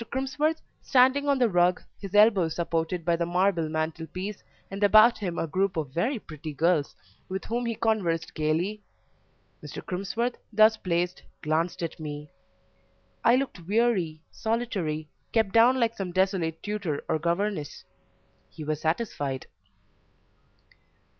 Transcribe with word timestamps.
Crimsworth, 0.11 0.59
standing 0.81 1.27
on 1.27 1.37
the 1.37 1.47
rug, 1.47 1.79
his 1.99 2.15
elbow 2.15 2.49
supported 2.49 3.05
by 3.05 3.15
the 3.15 3.27
marble 3.27 3.69
mantelpiece, 3.69 4.41
and 4.71 4.83
about 4.83 5.19
him 5.19 5.37
a 5.37 5.45
group 5.45 5.77
of 5.77 5.91
very 5.93 6.17
pretty 6.17 6.53
girls, 6.53 6.95
with 7.29 7.45
whom 7.45 7.67
he 7.67 7.75
conversed 7.75 8.33
gaily 8.33 8.81
Mr. 9.63 9.85
Crimsworth, 9.85 10.37
thus 10.51 10.75
placed, 10.75 11.21
glanced 11.43 11.83
at 11.83 11.99
me; 11.99 12.31
I 13.23 13.35
looked 13.35 13.67
weary, 13.67 14.23
solitary, 14.31 15.07
kept 15.33 15.51
down 15.53 15.79
like 15.79 15.95
some 15.95 16.11
desolate 16.11 16.63
tutor 16.63 17.03
or 17.07 17.19
governess; 17.19 17.83
he 18.49 18.63
was 18.63 18.81
satisfied. 18.81 19.45